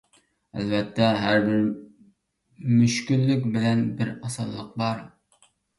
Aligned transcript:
ئەلۋەتتە، 0.61 1.09
ھەربىر 1.25 1.67
مۈشكۈللۈك 2.81 3.47
بىلەن 3.55 3.87
بىر 4.03 4.15
ئاسانلىق 4.17 4.77
بار. 4.85 5.11